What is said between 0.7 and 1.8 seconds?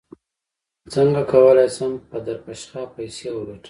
څنګه کولی